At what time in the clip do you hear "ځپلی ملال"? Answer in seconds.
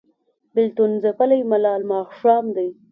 1.03-1.81